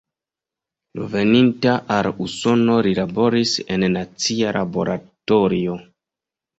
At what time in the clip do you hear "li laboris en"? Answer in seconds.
2.89-3.89